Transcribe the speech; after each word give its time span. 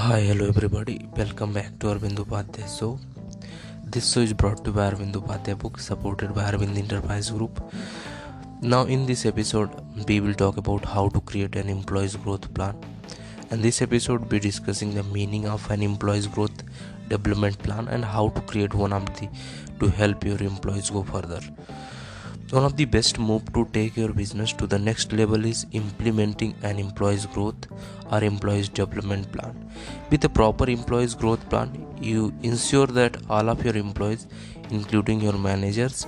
Hi, 0.00 0.20
hello 0.20 0.46
everybody. 0.46 1.08
Welcome 1.16 1.52
back 1.52 1.70
to 1.80 1.88
Arvind 1.92 2.18
Upadhyay 2.22 2.66
show. 2.78 3.00
This 3.84 4.12
show 4.12 4.20
is 4.20 4.32
brought 4.32 4.62
to 4.64 4.70
you 4.70 4.76
by 4.76 4.84
Arvind 4.90 5.16
Upadhyay 5.20 5.58
book 5.58 5.80
supported 5.80 6.34
by 6.36 6.44
Arvind 6.50 6.78
Enterprise 6.78 7.30
Group. 7.30 7.60
Now 8.62 8.82
in 8.84 9.06
this 9.06 9.26
episode 9.26 9.74
we 10.06 10.20
will 10.20 10.34
talk 10.34 10.56
about 10.56 10.84
how 10.84 11.08
to 11.08 11.20
create 11.22 11.56
an 11.56 11.68
employee's 11.68 12.14
growth 12.14 12.46
plan. 12.54 12.76
And 13.50 13.60
this 13.60 13.82
episode 13.82 14.20
we 14.20 14.38
be 14.38 14.38
discussing 14.38 14.94
the 14.94 15.02
meaning 15.02 15.48
of 15.48 15.68
an 15.68 15.82
employee's 15.82 16.28
growth 16.28 16.62
development 17.08 17.58
plan 17.58 17.88
and 17.88 18.04
how 18.04 18.28
to 18.28 18.40
create 18.52 18.74
one 18.74 18.92
of 18.92 19.04
the 19.18 19.28
to 19.80 19.88
help 19.88 20.24
your 20.24 20.40
employees 20.52 20.90
go 20.90 21.02
further. 21.02 21.40
One 22.50 22.64
of 22.64 22.78
the 22.78 22.86
best 22.86 23.18
move 23.18 23.52
to 23.52 23.68
take 23.74 23.94
your 23.94 24.14
business 24.14 24.54
to 24.54 24.66
the 24.66 24.78
next 24.78 25.12
level 25.12 25.44
is 25.44 25.66
implementing 25.72 26.54
an 26.62 26.78
employee's 26.78 27.26
growth 27.26 27.66
or 28.10 28.24
employee's 28.24 28.70
development 28.70 29.30
plan. 29.30 29.70
With 30.10 30.24
a 30.24 30.30
proper 30.30 30.70
employee's 30.70 31.14
growth 31.14 31.46
plan, 31.50 31.86
you 32.00 32.32
ensure 32.42 32.86
that 32.86 33.18
all 33.28 33.50
of 33.50 33.62
your 33.66 33.76
employees, 33.76 34.26
including 34.70 35.20
your 35.20 35.34
managers, 35.34 36.06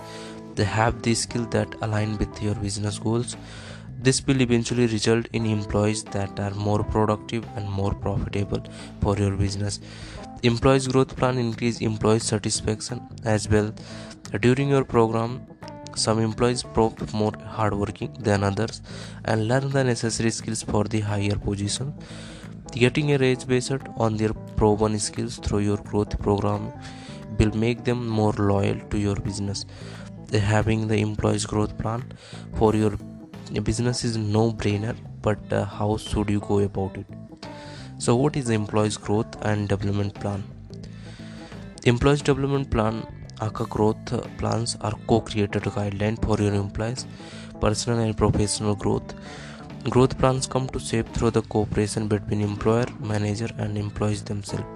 they 0.54 0.64
have 0.64 1.02
the 1.02 1.14
skill 1.14 1.44
that 1.56 1.74
align 1.82 2.16
with 2.16 2.42
your 2.42 2.54
business 2.54 2.98
goals. 2.98 3.36
This 3.98 4.26
will 4.26 4.40
eventually 4.40 4.86
result 4.86 5.26
in 5.34 5.44
employees 5.44 6.04
that 6.04 6.40
are 6.40 6.54
more 6.54 6.82
productive 6.82 7.44
and 7.54 7.70
more 7.70 7.92
profitable 7.92 8.64
for 9.02 9.14
your 9.18 9.36
business. 9.36 9.78
Employees 10.42 10.88
growth 10.88 11.14
plan 11.16 11.36
increase 11.36 11.82
employee 11.82 12.20
satisfaction 12.20 13.06
as 13.26 13.46
well. 13.46 13.74
During 14.40 14.70
your 14.70 14.84
program, 14.84 15.46
some 15.96 16.18
employees 16.18 16.62
prove 16.62 17.12
more 17.14 17.32
hardworking 17.46 18.12
than 18.18 18.44
others 18.44 18.82
and 19.24 19.48
learn 19.48 19.70
the 19.70 19.84
necessary 19.84 20.30
skills 20.30 20.62
for 20.62 20.84
the 20.84 21.00
higher 21.00 21.36
position. 21.36 21.94
Getting 22.72 23.12
a 23.12 23.18
raise 23.18 23.44
based 23.44 23.72
on 23.96 24.16
their 24.16 24.32
proven 24.56 24.98
skills 24.98 25.38
through 25.38 25.60
your 25.60 25.78
growth 25.78 26.18
program 26.20 26.72
will 27.38 27.56
make 27.56 27.84
them 27.84 28.06
more 28.06 28.32
loyal 28.32 28.78
to 28.90 28.98
your 28.98 29.16
business. 29.16 29.66
Having 30.32 30.86
the 30.88 30.96
employees 30.98 31.46
growth 31.46 31.76
plan 31.78 32.04
for 32.54 32.74
your 32.76 32.92
business 33.62 34.04
is 34.04 34.16
no 34.16 34.52
brainer, 34.52 34.96
but 35.22 35.52
uh, 35.52 35.64
how 35.64 35.96
should 35.96 36.30
you 36.30 36.40
go 36.40 36.60
about 36.60 36.96
it? 36.96 37.06
So, 37.98 38.14
what 38.14 38.36
is 38.36 38.46
the 38.46 38.54
employees 38.54 38.96
growth 38.96 39.36
and 39.42 39.68
development 39.68 40.14
plan? 40.14 40.44
Employees 41.84 42.22
development 42.22 42.70
plan 42.70 43.06
ACA 43.40 43.64
growth 43.66 44.38
plans 44.38 44.76
are 44.80 44.94
co-created 45.06 45.62
guidelines 45.62 46.24
for 46.24 46.42
your 46.42 46.54
employees' 46.54 47.06
personal 47.60 48.00
and 48.00 48.16
professional 48.16 48.74
growth. 48.74 49.14
Growth 49.88 50.18
plans 50.18 50.46
come 50.46 50.68
to 50.68 50.78
shape 50.78 51.08
through 51.14 51.30
the 51.30 51.42
cooperation 51.42 52.06
between 52.06 52.42
employer, 52.42 52.86
manager, 53.00 53.48
and 53.56 53.78
employees 53.78 54.22
themselves. 54.22 54.66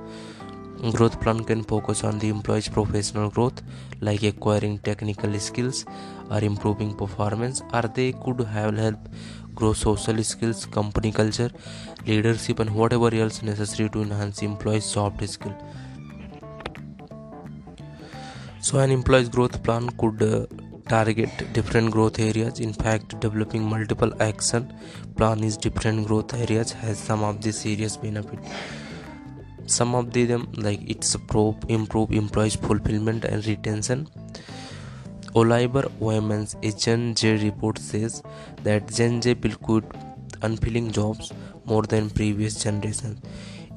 Growth 0.93 1.21
plan 1.21 1.43
can 1.45 1.63
focus 1.63 2.05
on 2.05 2.19
the 2.19 2.29
employee's 2.29 2.69
professional 2.69 3.31
growth, 3.31 3.63
like 4.01 4.23
acquiring 4.23 4.79
technical 4.79 5.39
skills 5.39 5.85
or 6.31 6.41
improving 6.41 6.95
performance, 6.95 7.63
or 7.73 7.83
they 7.83 8.13
could 8.13 8.41
have 8.41 8.77
help 8.77 9.09
grow 9.55 9.73
social 9.73 10.23
skills, 10.25 10.67
company 10.67 11.13
culture, 11.13 11.51
leadership, 12.07 12.59
and 12.59 12.75
whatever 12.75 13.15
else 13.15 13.43
necessary 13.43 13.89
to 13.91 14.03
enhance 14.03 14.43
employees' 14.43 14.85
soft 14.85 15.27
skills. 15.29 15.55
So, 18.67 18.79
an 18.79 18.91
employee's 18.91 19.29
growth 19.29 19.63
plan 19.63 19.91
could 19.99 20.23
uh, 20.23 20.47
target 20.89 21.53
different 21.53 21.91
growth 21.91 22.19
areas. 22.19 22.61
In 22.61 22.73
fact, 22.73 23.21
developing 23.21 23.63
multiple 23.63 24.11
action 24.23 24.73
plan 25.17 25.45
is 25.45 25.59
different 25.59 26.07
growth 26.07 26.33
areas 26.33 26.73
has 26.73 26.99
some 26.99 27.23
of 27.23 27.43
the 27.43 27.53
serious 27.53 27.99
benefit. 27.99 28.39
Some 29.67 29.95
of 29.95 30.15
the 30.15 30.25
them 30.25 30.49
like 30.57 30.81
it's 30.89 31.15
pro 31.29 31.55
improve 31.69 32.11
employees 32.11 32.57
fulfillment 32.57 33.27
and 33.27 33.47
retention. 33.47 34.09
Oliver 35.35 35.85
Wyman's 36.01 36.57
Gen 36.79 37.15
J 37.15 37.37
report 37.45 37.79
says 37.79 38.23
that 38.63 38.89
Gen 38.89 39.21
Z 39.21 39.35
will 39.43 39.57
quit 39.57 39.85
unfilling 40.41 40.91
jobs 40.91 41.35
more 41.67 41.83
than 41.83 42.09
previous 42.09 42.63
generations 42.63 43.21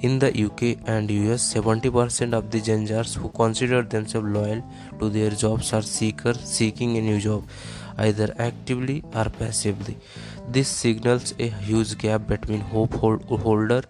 in 0.02 0.20
the 0.20 0.30
UK 0.46 0.78
and 0.86 1.10
US, 1.10 1.54
70% 1.54 2.34
of 2.34 2.52
the 2.52 2.62
Gen 2.62 2.88
Zers 2.88 3.16
who 3.16 3.30
consider 3.30 3.82
themselves 3.82 4.28
loyal 4.28 4.64
to 5.00 5.10
their 5.10 5.32
jobs 5.32 5.74
are 5.74 5.82
seekers 5.82 6.40
seeking 6.44 6.98
a 6.98 7.02
new 7.02 7.20
job, 7.20 7.44
either 7.98 8.34
actively 8.38 9.04
or 9.16 9.26
passively. 9.26 9.98
This 10.50 10.68
signals 10.68 11.34
a 11.40 11.48
huge 11.48 11.98
gap 11.98 12.28
between 12.28 12.62
hope 12.62 12.94
holder 12.94 13.84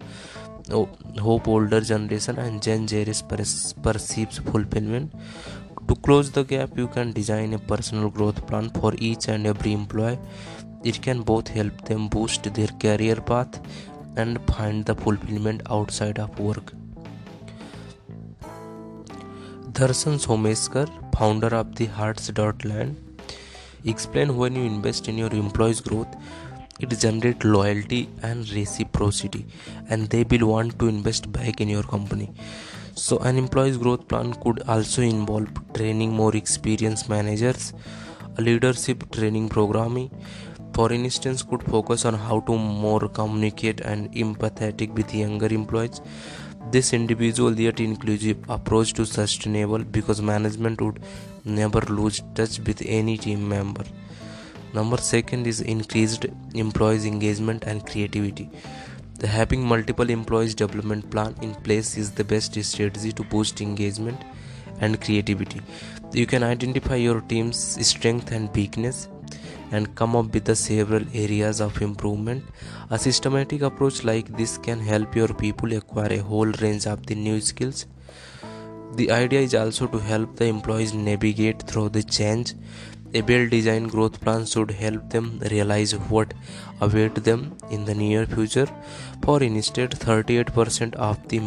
oh, 0.70 0.88
hope 1.18 1.48
older 1.48 1.80
generation 1.80 2.38
and 2.38 2.62
Gen 2.62 2.88
Z's 2.88 3.22
perceived 3.82 4.38
fulfillment. 4.50 5.12
To 5.88 5.94
close 5.96 6.30
the 6.30 6.44
gap, 6.44 6.76
you 6.76 6.88
can 6.88 7.12
design 7.12 7.54
a 7.54 7.58
personal 7.58 8.10
growth 8.10 8.46
plan 8.46 8.70
for 8.70 8.94
each 8.98 9.28
and 9.28 9.46
every 9.46 9.72
employee. 9.72 10.18
It 10.84 11.02
can 11.02 11.22
both 11.22 11.48
help 11.48 11.84
them 11.86 12.08
boost 12.08 12.52
their 12.54 12.68
career 12.68 13.16
path 13.16 13.60
and 14.18 14.38
find 14.50 14.84
the 14.84 14.94
fulfillment 14.94 15.62
outside 15.70 16.18
of 16.18 16.38
work. 16.38 16.72
Darshan 19.78 20.18
Somashekar, 20.26 20.88
founder 21.16 21.54
of 21.54 21.74
the 21.76 21.86
Hearts.land, 21.86 22.96
explain 23.84 24.36
when 24.36 24.56
you 24.56 24.62
invest 24.62 25.08
in 25.08 25.16
your 25.16 25.32
employees' 25.32 25.80
growth, 25.80 26.08
it 26.80 26.90
generates 26.98 27.44
loyalty 27.44 28.08
and 28.22 28.50
reciprocity, 28.50 29.46
and 29.88 30.08
they 30.08 30.24
will 30.24 30.48
want 30.48 30.78
to 30.78 30.88
invest 30.88 31.30
back 31.32 31.60
in 31.60 31.68
your 31.68 31.82
company. 31.82 32.32
So, 32.94 33.18
an 33.18 33.36
employee's 33.36 33.76
growth 33.76 34.08
plan 34.08 34.34
could 34.34 34.62
also 34.68 35.02
involve 35.02 35.48
training 35.74 36.12
more 36.12 36.34
experienced 36.34 37.08
managers, 37.08 37.72
a 38.36 38.42
leadership 38.42 39.10
training 39.12 39.48
programming, 39.48 40.10
for 40.72 40.92
instance 40.92 41.42
could 41.42 41.62
focus 41.62 42.04
on 42.04 42.14
how 42.14 42.40
to 42.40 42.56
more 42.56 43.08
communicate 43.08 43.80
and 43.80 44.12
empathetic 44.12 44.92
with 44.94 45.14
younger 45.14 45.46
employees. 45.46 46.00
This 46.70 46.92
individual 46.92 47.58
yet 47.58 47.80
inclusive 47.80 48.38
approach 48.48 48.92
to 48.94 49.06
sustainable 49.06 49.78
because 49.78 50.20
management 50.20 50.80
would 50.80 51.00
never 51.44 51.80
lose 51.80 52.22
touch 52.34 52.58
with 52.60 52.82
any 52.84 53.16
team 53.16 53.48
member. 53.48 53.84
Number 54.74 54.98
second 54.98 55.46
is 55.46 55.60
increased 55.62 56.26
employees 56.54 57.06
engagement 57.06 57.64
and 57.64 57.86
creativity. 57.86 58.50
The 59.18 59.26
having 59.26 59.64
multiple 59.64 60.10
employees 60.10 60.54
development 60.54 61.10
plan 61.10 61.34
in 61.42 61.54
place 61.54 61.96
is 61.96 62.12
the 62.12 62.22
best 62.22 62.62
strategy 62.62 63.12
to 63.12 63.24
boost 63.24 63.60
engagement 63.60 64.22
and 64.80 65.00
creativity. 65.00 65.60
You 66.12 66.26
can 66.26 66.42
identify 66.42 66.96
your 66.96 67.20
team's 67.22 67.58
strength 67.86 68.30
and 68.30 68.54
weakness 68.54 69.08
and 69.70 69.94
come 69.94 70.16
up 70.16 70.32
with 70.32 70.44
the 70.44 70.56
several 70.56 71.04
areas 71.14 71.60
of 71.60 71.80
improvement. 71.82 72.44
A 72.90 72.98
systematic 72.98 73.62
approach 73.62 74.04
like 74.04 74.36
this 74.36 74.58
can 74.58 74.80
help 74.80 75.14
your 75.14 75.28
people 75.28 75.72
acquire 75.72 76.12
a 76.14 76.18
whole 76.18 76.52
range 76.62 76.86
of 76.86 77.06
the 77.06 77.14
new 77.14 77.40
skills. 77.40 77.86
The 78.94 79.10
idea 79.10 79.40
is 79.40 79.54
also 79.54 79.86
to 79.86 79.98
help 79.98 80.36
the 80.36 80.46
employees 80.46 80.94
navigate 80.94 81.62
through 81.62 81.90
the 81.90 82.02
change. 82.02 82.54
A 83.14 83.22
well 83.22 83.48
designed 83.48 83.90
growth 83.90 84.20
plan 84.20 84.44
should 84.44 84.70
help 84.70 85.10
them 85.10 85.38
realize 85.50 85.92
what 85.92 86.34
await 86.80 87.14
them 87.14 87.56
in 87.70 87.84
the 87.84 87.94
near 87.94 88.26
future. 88.26 88.68
For 89.22 89.42
instance, 89.42 89.94
38% 89.94 90.94
of 90.94 91.26
the 91.28 91.40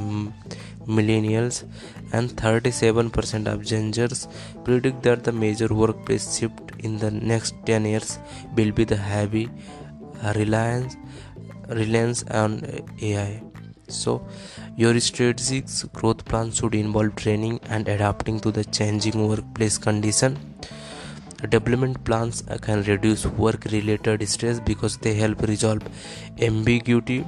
millennials 0.88 1.64
and 2.14 2.30
37% 2.30 3.48
of 3.48 3.64
Gen 3.66 3.92
Zers 3.94 4.28
predict 4.66 5.04
that 5.04 5.24
the 5.24 5.32
major 5.32 5.68
workplace 5.68 6.38
shift 6.38 6.72
in 6.80 6.98
the 6.98 7.12
next 7.12 7.56
10 7.66 7.86
years 7.86 8.20
will 8.56 8.72
be 8.72 8.84
the 8.84 8.98
heavy 8.98 9.50
reliance 10.36 10.98
reliance 11.70 12.24
on 12.24 12.64
AI. 13.02 13.42
So, 13.88 14.26
your 14.78 15.00
strategic 15.00 15.66
growth 15.94 16.24
plan 16.26 16.52
should 16.52 16.76
involve 16.76 17.16
training 17.16 17.60
and 17.70 17.88
adapting 17.88 18.40
to 18.42 18.52
the 18.52 18.64
changing 18.64 19.28
workplace 19.28 19.78
condition. 19.78 20.38
Development 21.50 22.02
plans 22.04 22.44
can 22.62 22.84
reduce 22.84 23.26
work 23.26 23.66
related 23.72 24.28
stress 24.30 24.60
because 24.60 24.98
they 24.98 25.14
help 25.16 25.42
resolve 25.42 25.82
ambiguity 26.40 27.26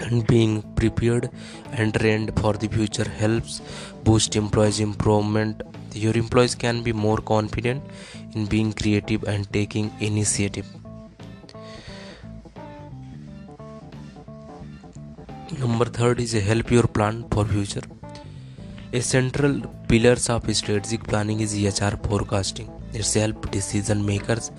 and 0.00 0.26
being 0.26 0.62
prepared 0.74 1.30
and 1.72 1.94
trained 1.94 2.32
for 2.40 2.52
the 2.54 2.68
future 2.68 3.08
helps 3.08 3.60
boost 4.04 4.36
employees 4.36 4.80
improvement. 4.80 5.62
Your 5.92 6.16
employees 6.16 6.54
can 6.54 6.82
be 6.82 6.92
more 6.92 7.18
confident 7.18 7.82
in 8.34 8.46
being 8.46 8.72
creative 8.72 9.24
and 9.24 9.50
taking 9.52 9.92
initiative. 10.00 10.66
Number 15.58 15.86
third 15.86 16.20
is 16.20 16.32
help 16.32 16.70
your 16.70 16.86
plan 16.86 17.24
for 17.30 17.44
future. 17.44 17.86
A 18.92 19.00
central 19.00 19.60
pillars 19.88 20.28
of 20.28 20.54
strategic 20.54 21.04
planning 21.04 21.40
is 21.40 21.54
EHR 21.54 21.94
forecasting. 22.08 22.70
it 22.92 23.14
helps 23.14 23.50
decision 23.50 24.04
makers 24.04 24.50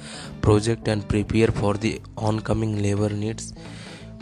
project 0.42 0.88
and 0.88 1.07
prepare 1.07 1.48
for 1.48 1.74
the 1.75 2.01
oncoming 2.18 2.81
labor 2.81 3.10
needs 3.10 3.54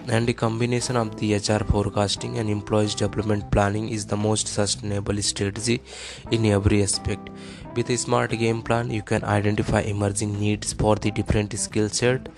and 0.07 0.27
the 0.27 0.33
combination 0.33 0.95
of 0.95 1.15
the 1.17 1.35
HR 1.35 1.63
forecasting 1.63 2.37
and 2.37 2.49
employees 2.49 2.95
development 2.95 3.49
planning 3.51 3.89
is 3.89 4.05
the 4.05 4.17
most 4.17 4.47
sustainable 4.47 5.21
strategy 5.21 5.81
in 6.31 6.45
every 6.45 6.83
aspect. 6.83 7.29
With 7.75 7.89
a 7.89 7.97
smart 7.97 8.31
game 8.31 8.61
plan, 8.61 8.91
you 8.91 9.01
can 9.01 9.23
identify 9.23 9.81
emerging 9.81 10.39
needs 10.39 10.73
for 10.73 10.95
the 10.95 11.11
different 11.11 11.57
skill 11.57 11.89
set. 11.89 12.29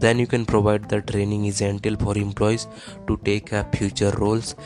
Then 0.00 0.18
you 0.18 0.26
can 0.26 0.44
provide 0.44 0.88
the 0.88 1.00
training 1.02 1.44
essential 1.44 1.96
for 1.96 2.16
employees 2.18 2.66
to 3.06 3.16
take 3.24 3.52
up 3.52 3.76
future 3.76 4.10
roles. 4.18 4.56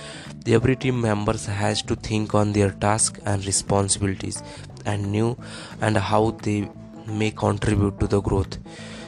Every 0.47 0.77
team 0.77 1.01
members 1.01 1.47
has 1.47 1.83
to 1.83 1.97
think 1.97 2.35
on 2.35 2.53
their 2.53 2.71
tasks 2.71 3.21
and 3.27 3.45
responsibilities 3.45 4.43
and 4.87 5.13
new 5.13 5.37
and 5.81 5.97
how 5.97 6.31
they 6.43 6.69
may 7.07 7.31
contribute 7.31 8.01
to 8.01 8.07
the 8.07 8.21
growth. 8.21 8.59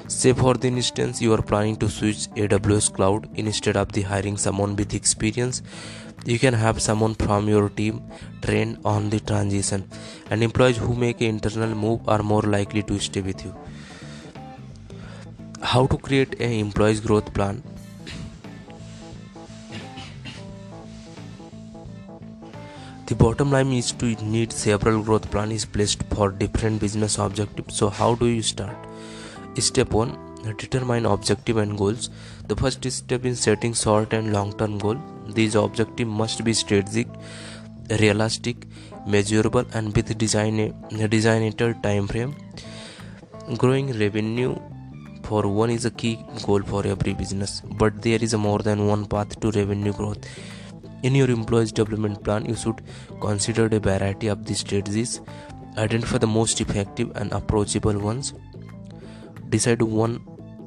Say 0.09 0.33
for 0.33 0.55
the 0.55 0.69
instance 0.69 1.21
you 1.21 1.35
are 1.35 1.43
planning 1.43 1.77
to 1.77 1.89
switch 1.89 2.29
AWS 2.35 2.95
cloud. 2.95 3.29
Instead 3.35 3.77
of 3.77 3.93
the 3.93 4.03
hiring 4.03 4.39
someone 4.39 4.75
with 4.75 4.95
experience 4.95 5.63
you 6.25 6.39
can 6.39 6.55
have 6.55 6.81
someone 6.81 7.15
from 7.15 7.47
your 7.49 7.69
team 7.69 8.03
trained 8.43 8.79
on 8.87 9.11
the 9.11 9.21
transition. 9.21 9.87
And 10.31 10.43
employees 10.43 10.79
who 10.79 10.95
make 10.95 11.21
an 11.21 11.27
internal 11.27 11.75
move 11.75 12.09
are 12.09 12.23
more 12.23 12.43
likely 12.43 12.83
to 12.85 12.99
stay 12.99 13.21
with 13.21 13.45
you. 13.45 13.55
How 15.63 15.87
to 15.87 15.99
create 15.99 16.41
an 16.41 16.53
employees 16.53 17.01
growth 17.01 17.33
plan? 17.35 17.63
The 23.07 23.15
bottom 23.15 23.51
line 23.51 23.73
is 23.73 23.93
to 23.93 24.07
need 24.25 24.53
several 24.53 25.03
growth 25.03 25.31
plans 25.31 25.65
placed 25.65 26.03
for 26.15 26.31
different 26.31 26.81
business 26.81 27.19
objectives. 27.19 27.75
So 27.77 27.89
how 27.91 28.15
do 28.15 28.27
you 28.27 28.43
start 28.43 28.88
Step 29.61 29.93
1 29.93 30.55
Determine 30.57 31.05
objective 31.05 31.57
and 31.57 31.77
goals. 31.77 32.11
The 32.47 32.55
first 32.55 32.89
step 32.91 33.25
in 33.25 33.35
setting 33.35 33.75
short 33.75 34.13
and 34.13 34.33
long 34.33 34.57
term 34.57 34.79
goal. 34.79 34.97
These 35.27 35.57
objectives 35.57 36.09
must 36.09 36.45
be 36.45 36.53
strategic, 36.53 37.09
realistic, 37.99 38.67
measurable, 39.07 39.65
and 39.75 39.95
with 39.97 40.17
design 40.17 40.61
a 40.61 41.09
designated 41.09 41.83
time 41.83 42.07
frame. 42.07 42.37
Growing 43.57 43.99
revenue 43.99 44.57
for 45.25 45.49
one 45.49 45.71
is 45.71 45.85
a 45.85 45.91
key 45.91 46.19
goal 46.45 46.63
for 46.63 46.87
every 46.87 47.15
business, 47.15 47.61
but 47.79 48.01
there 48.01 48.23
is 48.23 48.35
more 48.35 48.61
than 48.61 48.87
one 48.87 49.07
path 49.07 49.39
to 49.41 49.51
revenue 49.51 49.93
growth. 49.93 50.25
In 51.03 51.15
your 51.15 51.31
employees 51.31 51.73
development 51.73 52.23
plan, 52.23 52.45
you 52.47 52.55
should 52.55 52.81
consider 53.21 53.67
a 53.67 53.81
variety 53.81 54.29
of 54.29 54.45
these 54.45 54.61
strategies, 54.61 55.21
identify 55.77 56.19
the 56.19 56.27
most 56.27 56.61
effective 56.61 57.11
and 57.17 57.33
approachable 57.33 57.99
ones, 57.99 58.35
decide 59.49 59.83
one 59.83 60.21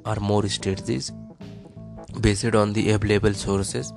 or 0.05 0.15
more 0.15 0.47
strategies 0.47 1.11
based 2.19 2.55
on 2.55 2.73
the 2.73 2.91
available 2.91 3.33
sources. 3.33 3.93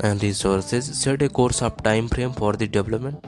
And 0.00 0.22
resources 0.22 0.98
set 0.98 1.22
a 1.22 1.28
course 1.28 1.62
of 1.62 1.82
time 1.82 2.08
frame 2.08 2.32
for 2.32 2.54
the 2.54 2.66
development 2.66 3.24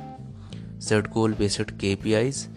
set 0.79 1.11
goal 1.17 1.35
based 1.41 1.71
kpis 1.83 2.49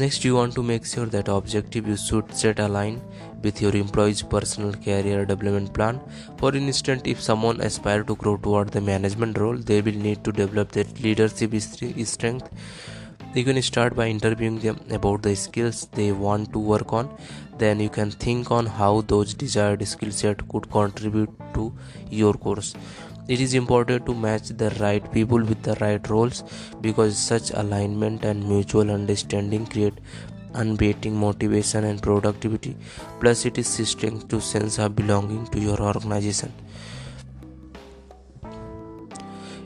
next 0.00 0.24
you 0.24 0.34
want 0.34 0.54
to 0.54 0.62
make 0.62 0.86
sure 0.92 1.06
that 1.14 1.28
objective 1.28 1.86
you 1.86 1.96
should 1.96 2.34
set 2.34 2.58
align 2.58 3.00
with 3.42 3.60
your 3.60 3.74
employees 3.76 4.22
personal 4.22 4.72
career 4.72 5.24
development 5.26 5.72
plan. 5.74 6.00
For 6.38 6.54
instance 6.54 7.02
if 7.04 7.20
someone 7.20 7.60
aspire 7.60 8.02
to 8.04 8.16
grow 8.16 8.36
toward 8.36 8.70
the 8.70 8.80
management 8.80 9.38
role 9.38 9.56
they 9.56 9.80
will 9.82 10.00
need 10.06 10.24
to 10.24 10.32
develop 10.32 10.72
their 10.72 10.84
leadership 11.02 11.54
strength 11.60 12.48
you 13.34 13.44
can 13.44 13.60
start 13.62 13.94
by 13.96 14.08
interviewing 14.08 14.58
them 14.58 14.78
about 14.90 15.22
the 15.22 15.34
skills 15.34 15.88
they 15.92 16.12
want 16.12 16.52
to 16.52 16.58
work 16.58 16.92
on. 16.92 17.08
Then 17.56 17.80
you 17.80 17.88
can 17.88 18.10
think 18.10 18.50
on 18.50 18.66
how 18.66 19.00
those 19.02 19.32
desired 19.32 19.86
skill 19.88 20.10
set 20.10 20.46
could 20.48 20.70
contribute 20.70 21.30
to 21.54 21.72
your 22.10 22.34
course. 22.34 22.74
It 23.28 23.40
is 23.40 23.54
important 23.54 24.04
to 24.06 24.14
match 24.14 24.48
the 24.48 24.68
right 24.80 25.10
people 25.12 25.38
with 25.38 25.62
the 25.62 25.76
right 25.80 26.06
roles 26.10 26.42
because 26.82 27.16
such 27.16 27.52
alignment 27.52 28.24
and 28.24 28.46
mutual 28.46 28.90
understanding 28.90 29.64
create 29.64 29.94
unbating 30.52 31.12
motivation 31.12 31.84
and 31.84 32.02
productivity. 32.02 32.76
Plus 33.20 33.46
it 33.46 33.56
is 33.56 33.68
strength 33.88 34.28
to 34.28 34.40
sense 34.40 34.78
of 34.78 34.94
belonging 34.94 35.46
to 35.46 35.58
your 35.58 35.80
organization. 35.80 36.52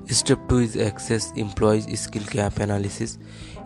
Step 0.09 0.39
2 0.49 0.59
is 0.59 0.77
access 0.77 1.33
employees 1.33 2.01
skill 2.01 2.23
gap 2.31 2.61
analysis. 2.61 3.19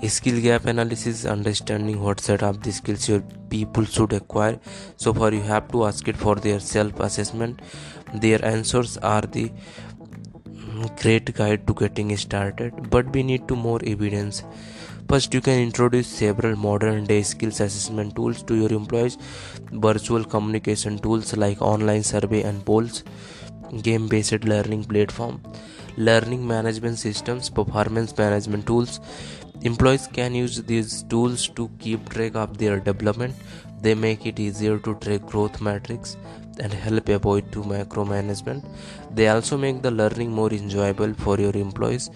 Skill 0.08 0.40
gap 0.40 0.64
analysis 0.64 1.26
understanding 1.26 2.00
what 2.02 2.20
set 2.20 2.42
of 2.42 2.62
the 2.62 2.72
skills 2.72 3.06
your 3.06 3.20
people 3.50 3.84
should 3.84 4.14
acquire. 4.14 4.58
So 4.96 5.12
far 5.12 5.32
you 5.32 5.42
have 5.42 5.70
to 5.72 5.84
ask 5.84 6.08
it 6.08 6.16
for 6.16 6.36
their 6.36 6.58
self 6.58 6.98
assessment. 7.00 7.60
Their 8.14 8.42
answers 8.44 8.96
are 8.98 9.20
the 9.20 9.50
mm, 10.48 11.02
great 11.02 11.34
guide 11.34 11.66
to 11.66 11.74
getting 11.74 12.16
started, 12.16 12.90
but 12.90 13.12
we 13.12 13.22
need 13.22 13.46
to 13.48 13.56
more 13.56 13.80
evidence. 13.84 14.42
First, 15.08 15.34
you 15.34 15.40
can 15.42 15.58
introduce 15.58 16.06
several 16.06 16.56
modern 16.56 17.04
day 17.04 17.22
skills 17.22 17.60
assessment 17.60 18.16
tools 18.16 18.42
to 18.44 18.54
your 18.54 18.72
employees, 18.72 19.18
virtual 19.72 20.24
communication 20.24 20.98
tools 20.98 21.36
like 21.36 21.60
online 21.60 22.04
survey 22.04 22.42
and 22.42 22.64
polls, 22.64 23.04
game 23.82 24.08
based 24.08 24.44
learning 24.44 24.84
platform 24.84 25.42
learning 25.96 26.46
management 26.46 26.98
systems, 26.98 27.50
performance 27.50 28.16
management 28.16 28.66
tools. 28.66 29.00
Employees 29.62 30.06
can 30.06 30.34
use 30.34 30.62
these 30.62 31.02
tools 31.02 31.46
to 31.48 31.70
keep 31.78 32.08
track 32.08 32.34
of 32.34 32.56
their 32.56 32.80
development. 32.80 33.34
They 33.82 33.94
make 33.94 34.24
it 34.24 34.40
easier 34.40 34.78
to 34.78 34.94
track 34.94 35.26
growth 35.26 35.60
metrics 35.60 36.16
and 36.58 36.72
help 36.72 37.10
avoid 37.10 37.52
to 37.52 37.62
micromanagement. 37.62 38.64
They 39.14 39.28
also 39.28 39.58
make 39.58 39.82
the 39.82 39.90
learning 39.90 40.30
more 40.30 40.50
enjoyable 40.50 41.12
for 41.12 41.38
your 41.38 41.52
employees. 41.52 42.10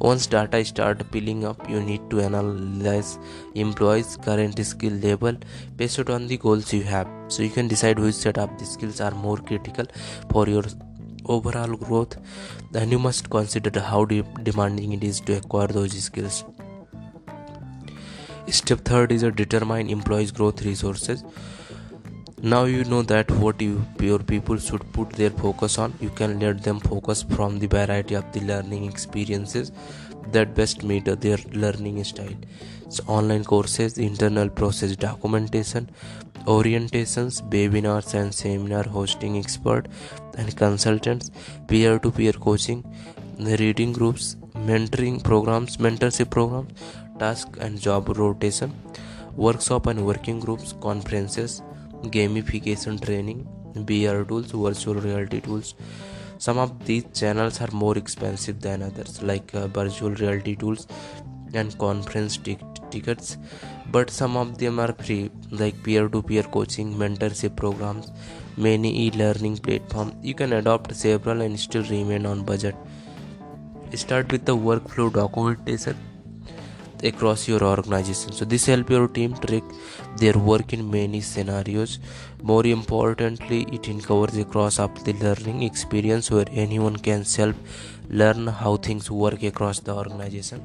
Once 0.00 0.26
data 0.26 0.64
start 0.64 1.08
piling 1.12 1.44
up, 1.44 1.70
you 1.70 1.80
need 1.80 2.10
to 2.10 2.20
analyze 2.20 3.18
employees' 3.54 4.16
current 4.16 4.64
skill 4.66 4.94
level 4.94 5.36
based 5.76 6.10
on 6.10 6.26
the 6.26 6.36
goals 6.36 6.72
you 6.72 6.82
have. 6.82 7.08
So 7.28 7.44
you 7.44 7.50
can 7.50 7.68
decide 7.68 8.00
which 8.00 8.16
set 8.16 8.38
of 8.38 8.58
the 8.58 8.64
skills 8.64 9.00
are 9.00 9.12
more 9.12 9.36
critical 9.36 9.86
for 10.32 10.48
your 10.48 10.64
overall 11.26 11.76
growth 11.76 12.16
then 12.72 12.90
you 12.90 12.98
must 12.98 13.28
consider 13.30 13.80
how 13.80 14.04
de- 14.04 14.22
demanding 14.42 14.92
it 14.92 15.04
is 15.04 15.20
to 15.20 15.36
acquire 15.36 15.66
those 15.66 15.92
skills 16.02 16.44
step 18.50 18.80
third 18.84 19.12
is 19.12 19.22
to 19.22 19.30
determine 19.30 19.88
employees 19.90 20.30
growth 20.30 20.62
resources. 20.62 21.24
Now 22.42 22.64
you 22.64 22.84
know 22.84 23.02
that 23.02 23.30
what 23.30 23.60
you, 23.60 23.84
your 24.00 24.20
people 24.20 24.58
should 24.58 24.92
put 24.92 25.10
their 25.10 25.30
focus 25.30 25.78
on. 25.78 25.94
You 26.00 26.10
can 26.10 26.38
let 26.38 26.62
them 26.62 26.78
focus 26.80 27.22
from 27.22 27.58
the 27.58 27.66
variety 27.66 28.14
of 28.14 28.30
the 28.32 28.40
learning 28.40 28.84
experiences 28.84 29.72
that 30.32 30.54
best 30.54 30.82
meet 30.84 31.04
their 31.04 31.38
learning 31.52 32.02
style. 32.04 32.36
So 32.88 33.04
online 33.06 33.44
courses 33.44 33.98
internal 33.98 34.48
process 34.48 34.96
documentation 34.96 35.90
orientations 36.46 37.42
webinars 37.50 38.14
and 38.14 38.34
seminar 38.34 38.84
hosting 38.84 39.36
expert 39.36 39.88
and 40.38 40.56
consultants 40.56 41.30
peer-to-peer 41.66 42.32
coaching 42.32 42.82
reading 43.38 43.92
groups 43.92 44.36
mentoring 44.70 45.22
programs 45.22 45.76
mentorship 45.76 46.30
programs 46.30 46.72
task 47.18 47.56
and 47.60 47.80
job 47.80 48.08
rotation 48.18 48.72
workshop 49.36 49.86
and 49.86 50.04
working 50.04 50.40
groups 50.40 50.74
conferences 50.80 51.62
gamification 52.16 53.00
training 53.04 53.46
VR 53.74 54.26
tools 54.26 54.50
virtual 54.50 54.94
reality 54.94 55.40
tools. 55.40 55.74
Some 56.38 56.58
of 56.58 56.84
these 56.84 57.04
channels 57.14 57.60
are 57.60 57.70
more 57.72 57.98
expensive 57.98 58.60
than 58.60 58.82
others 58.82 59.22
like 59.22 59.54
uh, 59.54 59.66
virtual 59.68 60.10
reality 60.10 60.54
tools 60.56 60.86
and 61.54 61.76
conference 61.78 62.36
t- 62.36 62.58
tickets. 62.90 63.36
But 63.90 64.10
some 64.10 64.36
of 64.36 64.58
them 64.58 64.78
are 64.78 64.92
free 64.92 65.30
like 65.50 65.82
peer-to-peer 65.82 66.44
coaching 66.44 66.94
mentorship 66.94 67.56
programs 67.56 68.12
many 68.56 69.06
e-learning 69.06 69.56
platforms 69.56 70.14
you 70.20 70.34
can 70.34 70.52
adopt 70.52 70.94
several 70.94 71.40
and 71.42 71.58
still 71.58 71.84
remain 71.84 72.26
on 72.26 72.44
budget. 72.44 72.76
Start 73.94 74.30
with 74.30 74.44
the 74.44 74.56
workflow 74.56 75.12
documentation 75.12 75.96
across 77.04 77.46
your 77.48 77.62
organization. 77.62 78.32
So 78.32 78.44
this 78.44 78.66
help 78.66 78.90
your 78.90 79.08
team 79.08 79.34
track 79.34 79.62
their 80.16 80.38
work 80.38 80.72
in 80.72 80.90
many 80.90 81.20
scenarios. 81.20 81.98
More 82.42 82.66
importantly 82.66 83.66
it 83.72 83.88
encourages 83.88 84.38
across 84.38 84.78
up 84.78 85.04
the 85.04 85.12
learning 85.14 85.62
experience 85.62 86.30
where 86.30 86.46
anyone 86.50 86.96
can 86.96 87.24
self 87.24 87.56
learn 88.08 88.46
how 88.46 88.76
things 88.76 89.10
work 89.10 89.42
across 89.42 89.80
the 89.80 89.94
organization. 89.94 90.62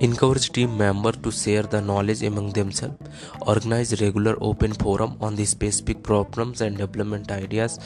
Encourage 0.00 0.52
team 0.52 0.76
members 0.76 1.16
to 1.22 1.30
share 1.30 1.62
the 1.62 1.80
knowledge 1.80 2.22
among 2.22 2.52
themselves. 2.52 2.98
Organize 3.46 3.98
regular 4.02 4.36
open 4.42 4.74
forum 4.74 5.16
on 5.20 5.36
the 5.36 5.46
specific 5.46 6.02
problems 6.02 6.60
and 6.60 6.76
development 6.76 7.30
ideas 7.30 7.78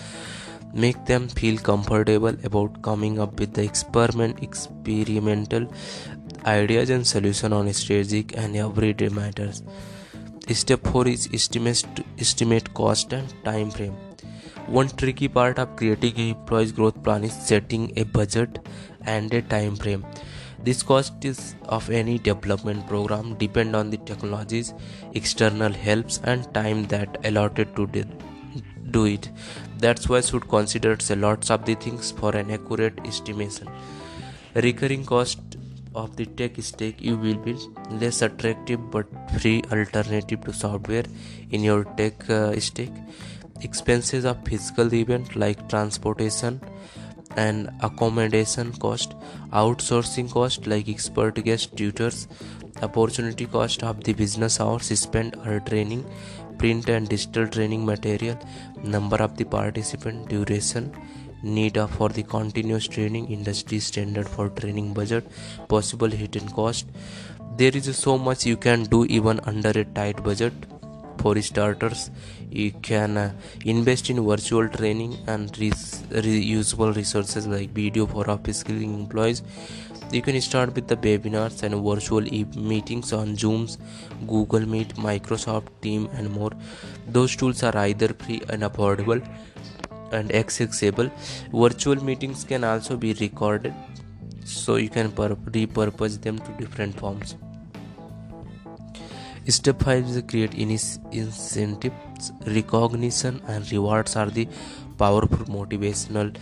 make 0.72 1.04
them 1.06 1.28
feel 1.28 1.58
comfortable 1.58 2.34
about 2.44 2.80
coming 2.82 3.18
up 3.18 3.38
with 3.40 3.52
the 3.54 3.62
experiment 3.62 4.42
experimental 4.42 5.66
ideas 6.46 6.90
and 6.90 7.06
solution 7.06 7.52
on 7.52 7.72
strategic 7.72 8.36
and 8.36 8.56
everyday 8.56 9.08
matters. 9.08 9.62
Step 10.48 10.86
4 10.86 11.08
is 11.08 11.28
estimate 11.32 11.84
estimate 12.18 12.72
cost 12.74 13.12
and 13.12 13.32
time 13.44 13.70
frame. 13.70 13.96
One 14.66 14.88
tricky 14.88 15.28
part 15.28 15.58
of 15.58 15.76
creating 15.76 16.18
a 16.18 16.30
employees 16.30 16.72
growth 16.72 17.02
plan 17.02 17.24
is 17.24 17.32
setting 17.32 17.92
a 17.96 18.04
budget 18.04 18.58
and 19.06 19.32
a 19.34 19.42
time 19.42 19.76
frame. 19.76 20.04
This 20.62 20.82
cost 20.82 21.24
is 21.24 21.54
of 21.64 21.88
any 21.90 22.18
development 22.18 22.86
program 22.86 23.34
depend 23.36 23.74
on 23.74 23.90
the 23.90 23.96
technologies 23.98 24.74
external 25.14 25.72
helps 25.72 26.20
and 26.24 26.52
time 26.52 26.84
that 26.88 27.16
allotted 27.24 27.74
to 27.76 27.86
do 28.90 29.04
it 29.04 29.30
that's 29.80 30.08
why 30.08 30.20
should 30.20 30.49
consider 30.49 30.96
lots 31.16 31.50
of 31.50 31.64
the 31.64 31.75
things 31.75 32.10
for 32.12 32.34
an 32.37 32.50
accurate 32.50 32.99
estimation. 33.04 33.68
Recurring 34.54 35.04
cost 35.04 35.56
of 35.94 36.16
the 36.16 36.26
tech 36.26 36.60
stack 36.60 37.00
you 37.00 37.16
will 37.16 37.38
be 37.46 37.54
less 37.90 38.22
attractive 38.22 38.90
but 38.90 39.06
free 39.38 39.62
alternative 39.72 40.40
to 40.44 40.52
software 40.52 41.04
in 41.50 41.64
your 41.64 41.84
tech 41.96 42.28
uh, 42.30 42.58
stack. 42.60 42.90
Expenses 43.62 44.25
of 44.25 44.44
physical 44.44 44.92
event 44.94 45.37
like 45.37 45.68
transportation 45.68 46.60
and 47.37 47.70
accommodation 47.82 48.72
cost 48.72 49.14
outsourcing 49.52 50.30
cost 50.30 50.66
like 50.66 50.88
expert 50.88 51.42
guest 51.44 51.76
tutors 51.76 52.26
opportunity 52.82 53.46
cost 53.46 53.82
of 53.82 54.02
the 54.04 54.12
business 54.12 54.60
hours 54.60 54.87
spent 54.99 55.37
or 55.46 55.60
training 55.60 56.04
print 56.58 56.88
and 56.88 57.08
digital 57.08 57.46
training 57.46 57.84
material 57.84 58.38
number 58.82 59.16
of 59.16 59.37
the 59.37 59.44
participant 59.44 60.28
duration 60.28 60.92
need 61.42 61.78
for 61.96 62.08
the 62.08 62.22
continuous 62.22 62.87
training 62.87 63.26
industry 63.28 63.78
standard 63.78 64.28
for 64.28 64.49
training 64.50 64.92
budget 64.92 65.26
possible 65.68 66.08
hidden 66.08 66.46
cost. 66.49 66.87
There 67.56 67.75
is 67.75 67.96
so 67.96 68.18
much 68.18 68.46
you 68.46 68.56
can 68.56 68.84
do 68.84 69.04
even 69.06 69.40
under 69.40 69.70
a 69.70 69.84
tight 69.84 70.22
budget 70.22 70.52
for 71.20 71.40
starters. 71.42 72.10
You 72.50 72.70
can 72.88 73.16
uh, 73.16 73.32
invest 73.64 74.10
in 74.10 74.24
virtual 74.26 74.68
training 74.68 75.16
and 75.26 75.52
reusable 75.52 76.94
resources 76.96 77.46
like 77.46 77.70
video 77.70 78.06
for 78.06 78.24
upskilling 78.24 78.94
employees. 78.94 79.42
You 80.12 80.22
can 80.22 80.40
start 80.40 80.74
with 80.74 80.88
the 80.88 80.96
webinars 80.96 81.62
and 81.62 81.74
virtual 81.88 82.26
e- 82.26 82.46
meetings 82.56 83.12
on 83.12 83.36
zooms 83.42 83.76
google 84.26 84.66
meet 84.74 84.96
microsoft 84.96 85.68
team 85.82 86.08
and 86.14 86.30
more. 86.30 86.50
Those 87.06 87.36
tools 87.36 87.62
are 87.62 87.76
either 87.76 88.08
free 88.08 88.40
and 88.48 88.62
affordable 88.62 89.22
and 90.10 90.34
accessible. 90.34 91.10
Virtual 91.52 92.02
meetings 92.02 92.42
can 92.42 92.64
also 92.64 92.96
be 92.96 93.12
recorded 93.20 93.72
so 94.44 94.76
you 94.76 94.88
can 94.88 95.12
pur- 95.12 95.36
repurpose 95.58 96.20
them 96.20 96.38
to 96.38 96.50
different 96.58 96.98
forms 96.98 97.36
step 99.49 99.82
5 99.82 100.04
is 100.04 100.23
create 100.28 100.54
incentives 100.54 102.32
recognition 102.47 103.40
and 103.49 103.70
rewards 103.73 104.16
are 104.16 104.30
the 104.30 104.47
powerful 104.99 105.47
motivational 105.47 106.37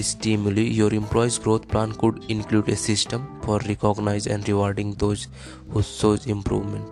stimuli. 0.00 0.62
Your 0.62 0.92
employees 0.92 1.38
growth 1.38 1.68
plan 1.68 1.92
could 1.92 2.24
include 2.28 2.68
a 2.68 2.76
system 2.76 3.40
for 3.42 3.58
recognizing 3.60 4.32
and 4.32 4.48
rewarding 4.48 4.94
those 4.94 5.28
who 5.70 5.82
show 5.82 6.16
improvement. 6.26 6.90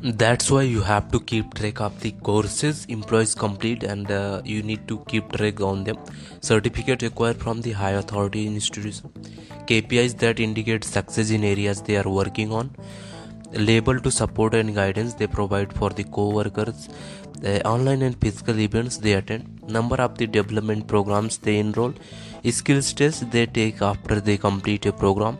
That's 0.00 0.48
why 0.48 0.62
you 0.62 0.80
have 0.80 1.10
to 1.10 1.18
keep 1.18 1.54
track 1.54 1.80
of 1.80 2.00
the 2.00 2.12
courses 2.12 2.84
employees 2.88 3.34
complete 3.34 3.82
and 3.82 4.08
uh, 4.08 4.42
you 4.44 4.62
need 4.62 4.86
to 4.86 4.98
keep 5.08 5.32
track 5.32 5.60
on 5.60 5.82
them. 5.82 5.96
Certificate 6.40 7.02
acquired 7.02 7.36
from 7.36 7.62
the 7.62 7.72
high 7.72 7.90
authority 7.90 8.46
institution 8.46 9.10
kpis 9.68 10.16
that 10.18 10.40
indicate 10.40 10.84
success 10.84 11.30
in 11.30 11.44
areas 11.44 11.82
they 11.82 11.96
are 11.96 12.08
working 12.08 12.52
on. 12.52 12.70
Label 13.52 13.98
to 14.00 14.10
support 14.10 14.54
and 14.54 14.74
guidance 14.74 15.14
they 15.14 15.26
provide 15.26 15.72
for 15.72 15.90
the 15.90 16.04
co-workers 16.04 16.88
the 17.40 17.64
online 17.66 18.02
and 18.02 18.16
physical 18.20 18.58
events 18.58 18.96
they 18.98 19.12
attend 19.12 19.44
number 19.76 19.96
of 20.04 20.18
the 20.18 20.26
development 20.26 20.86
programs 20.92 21.38
they 21.38 21.58
enroll 21.58 21.94
skills 22.58 22.92
tests 22.92 23.24
they 23.34 23.46
take 23.46 23.80
after 23.82 24.20
they 24.20 24.36
complete 24.36 24.86
a 24.86 24.92
program. 24.92 25.38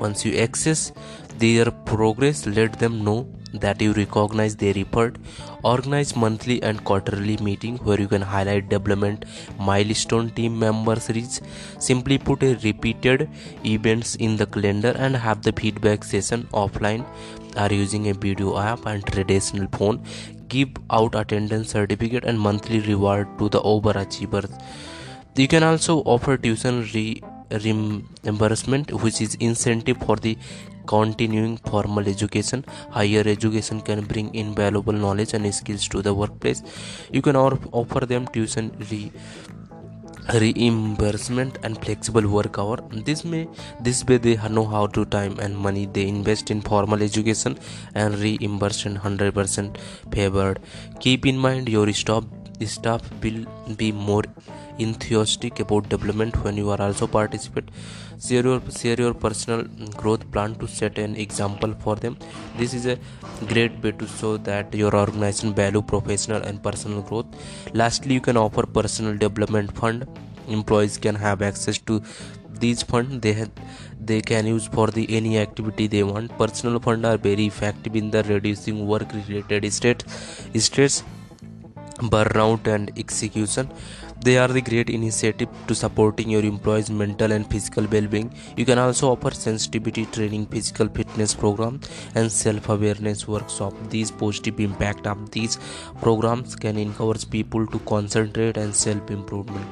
Once 0.00 0.24
you 0.24 0.36
access 0.38 0.92
their 1.38 1.70
progress 1.90 2.46
let 2.46 2.78
them 2.78 3.04
know 3.04 3.18
that 3.60 3.80
you 3.80 3.92
recognize 3.92 4.56
their 4.56 4.76
effort 4.76 5.16
organize 5.62 6.14
monthly 6.14 6.62
and 6.62 6.82
quarterly 6.84 7.36
meeting 7.38 7.76
where 7.78 8.00
you 8.00 8.08
can 8.08 8.22
highlight 8.22 8.68
development 8.68 9.24
milestone 9.58 10.30
team 10.30 10.58
members 10.58 11.08
reach 11.10 11.40
simply 11.78 12.18
put 12.18 12.42
a 12.42 12.54
repeated 12.64 13.28
events 13.64 14.14
in 14.16 14.36
the 14.36 14.46
calendar 14.46 14.94
and 14.96 15.16
have 15.16 15.42
the 15.42 15.52
feedback 15.52 16.04
session 16.04 16.44
offline. 16.52 17.04
Are 17.56 17.72
using 17.72 18.10
a 18.10 18.12
video 18.12 18.58
app 18.58 18.84
and 18.84 19.04
traditional 19.06 19.66
phone. 19.72 20.02
Give 20.48 20.68
out 20.90 21.14
attendance 21.14 21.70
certificate 21.70 22.24
and 22.24 22.38
monthly 22.38 22.80
reward 22.80 23.38
to 23.38 23.48
the 23.48 23.60
overachievers. 23.60 24.62
You 25.36 25.48
can 25.48 25.62
also 25.62 26.00
offer 26.00 26.36
tuition 26.36 26.82
re- 26.92 27.22
reimbursement 27.50 28.92
which 29.02 29.20
is 29.20 29.36
incentive 29.36 29.96
for 29.98 30.16
the 30.16 30.36
continuing 30.86 31.56
formal 31.70 32.08
education 32.08 32.64
higher 32.90 33.24
education 33.26 33.80
can 33.80 34.04
bring 34.04 34.34
invaluable 34.34 34.92
knowledge 34.92 35.34
and 35.34 35.54
skills 35.54 35.88
to 35.88 36.02
the 36.02 36.14
workplace. 36.14 36.62
You 37.12 37.22
can 37.22 37.36
offer 37.36 38.06
them 38.06 38.26
tuition 38.28 38.72
re- 38.90 39.12
reimbursement 40.34 41.58
and 41.62 41.82
flexible 41.84 42.26
work 42.28 42.58
hour. 42.58 42.78
This 42.90 43.24
may 43.24 43.48
this 43.80 44.04
way 44.04 44.16
they 44.18 44.36
know 44.48 44.64
how 44.64 44.86
to 44.88 45.04
time 45.04 45.38
and 45.38 45.56
money. 45.56 45.86
They 45.86 46.08
invest 46.08 46.50
in 46.50 46.60
formal 46.60 47.02
education 47.02 47.58
and 47.94 48.18
reimbursement 48.18 48.98
100% 48.98 49.76
favored. 50.12 50.60
Keep 51.00 51.26
in 51.26 51.38
mind 51.38 51.68
your 51.68 51.92
staff 51.92 52.24
staff 52.64 53.02
will 53.22 53.44
be 53.76 53.92
more 53.92 54.22
enthusiastic 54.78 55.60
about 55.60 55.88
development 55.88 56.36
when 56.44 56.56
you 56.56 56.70
are 56.70 56.80
also 56.80 57.06
participate. 57.06 57.70
Share 58.26 58.42
your 58.42 58.60
share 58.70 58.96
your 58.98 59.14
personal 59.14 59.62
growth 60.02 60.30
plan 60.32 60.54
to 60.56 60.68
set 60.68 60.98
an 60.98 61.16
example 61.16 61.74
for 61.80 61.96
them. 61.96 62.16
This 62.58 62.74
is 62.74 62.86
a 62.86 62.98
great 63.46 63.82
way 63.82 63.92
to 63.92 64.06
show 64.06 64.36
that 64.38 64.74
your 64.74 64.94
organization 64.94 65.54
value 65.54 65.82
professional 65.82 66.42
and 66.42 66.62
personal 66.62 67.02
growth. 67.02 67.26
Lastly 67.74 68.14
you 68.14 68.20
can 68.20 68.36
offer 68.36 68.66
personal 68.66 69.16
development 69.16 69.76
fund. 69.76 70.06
Employees 70.48 70.96
can 70.96 71.14
have 71.16 71.42
access 71.42 71.78
to 71.78 72.02
these 72.60 72.82
funds 72.82 73.20
they 73.20 73.32
have, 73.34 73.50
they 74.00 74.20
can 74.20 74.46
use 74.46 74.66
for 74.66 74.86
the 74.86 75.04
any 75.14 75.38
activity 75.38 75.86
they 75.86 76.02
want. 76.02 76.36
Personal 76.38 76.78
fund 76.80 77.04
are 77.04 77.18
very 77.18 77.46
effective 77.46 77.96
in 77.96 78.10
the 78.10 78.22
reducing 78.22 78.86
work 78.86 79.12
related 79.12 79.70
stress 79.72 80.48
stress 80.54 81.02
burnout 82.14 82.66
and 82.66 82.92
execution 82.98 83.70
they 84.20 84.38
are 84.38 84.48
the 84.48 84.60
great 84.60 84.90
initiative 84.90 85.48
to 85.66 85.74
supporting 85.74 86.30
your 86.30 86.44
employees 86.44 86.90
mental 86.90 87.32
and 87.32 87.50
physical 87.50 87.86
well-being. 87.86 88.32
You 88.56 88.64
can 88.64 88.78
also 88.78 89.12
offer 89.12 89.30
sensitivity 89.30 90.06
training 90.06 90.46
physical 90.46 90.88
fitness 90.88 91.34
program 91.34 91.80
and 92.14 92.30
self-awareness 92.30 93.28
workshop. 93.28 93.74
These 93.90 94.10
positive 94.10 94.60
impact 94.60 95.06
of 95.06 95.30
these 95.30 95.58
programs 96.00 96.56
can 96.56 96.76
encourage 96.76 97.28
people 97.30 97.66
to 97.66 97.78
concentrate 97.80 98.56
and 98.56 98.74
self-improvement. 98.74 99.66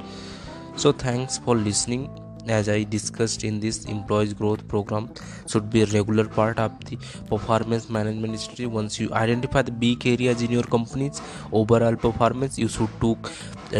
So 0.76 0.92
thanks 0.92 1.38
for 1.38 1.56
listening 1.56 2.23
as 2.48 2.68
I 2.68 2.84
discussed 2.84 3.44
in 3.44 3.60
this 3.60 3.84
employees 3.84 4.34
growth 4.34 4.66
program 4.68 5.10
should 5.46 5.70
be 5.70 5.82
a 5.82 5.86
regular 5.86 6.24
part 6.24 6.58
of 6.58 6.72
the 6.84 6.96
performance 7.28 7.88
management 7.88 8.38
strategy 8.38 8.66
once 8.66 8.98
you 9.00 9.12
identify 9.12 9.62
the 9.62 9.70
big 9.70 10.06
areas 10.06 10.42
in 10.42 10.50
your 10.50 10.62
company's 10.64 11.20
overall 11.52 11.96
performance 11.96 12.58
you 12.58 12.68
should 12.68 12.90
took 13.00 13.32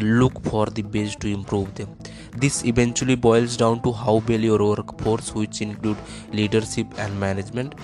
look 0.02 0.42
for 0.44 0.66
the 0.66 0.82
ways 0.82 1.14
to 1.16 1.28
improve 1.28 1.74
them. 1.74 1.96
This 2.36 2.64
eventually 2.64 3.14
boils 3.14 3.56
down 3.56 3.82
to 3.82 3.92
how 3.92 4.22
well 4.28 4.40
your 4.40 4.58
workforce 4.58 5.34
which 5.34 5.60
include 5.60 5.96
leadership 6.32 6.86
and 6.98 7.18
management 7.20 7.74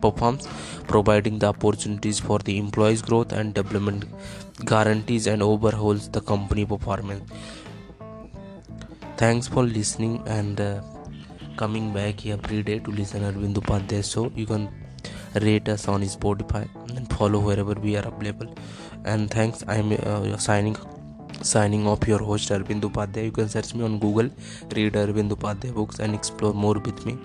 performs 0.00 0.46
providing 0.86 1.38
the 1.38 1.46
opportunities 1.46 2.18
for 2.20 2.38
the 2.40 2.58
employees 2.58 3.00
growth 3.00 3.32
and 3.32 3.54
development 3.54 4.04
guarantees 4.66 5.26
and 5.26 5.42
overhauls 5.42 6.08
the 6.10 6.20
company 6.20 6.64
performance 6.66 7.30
thanks 9.16 9.46
for 9.46 9.62
listening 9.62 10.22
and 10.26 10.60
uh, 10.60 10.80
coming 11.56 11.92
back 11.92 12.20
here 12.20 12.38
every 12.42 12.62
day 12.62 12.78
to 12.78 12.90
listen 12.90 13.22
Arvind 13.22 13.54
Upadhyay 13.54 14.02
so 14.04 14.30
you 14.34 14.46
can 14.46 14.68
rate 15.42 15.68
us 15.68 15.86
on 15.88 16.02
Spotify 16.02 16.68
and 16.96 17.10
follow 17.12 17.38
wherever 17.38 17.74
we 17.74 17.96
are 17.96 18.06
available. 18.06 18.52
And 19.04 19.30
thanks 19.30 19.64
I'm 19.68 19.92
uh, 19.92 20.36
signing 20.38 20.76
signing 21.42 21.86
off 21.86 22.06
your 22.08 22.18
host 22.18 22.50
Arvind 22.50 22.80
Upadhyay. 22.80 23.24
You 23.26 23.32
can 23.32 23.48
search 23.48 23.74
me 23.74 23.84
on 23.84 23.98
Google 23.98 24.30
read 24.74 24.94
Arvind 24.94 25.30
Upadhyay 25.30 25.74
books 25.74 25.98
and 26.00 26.14
explore 26.14 26.54
more 26.54 26.74
with 26.74 27.04
me 27.06 27.16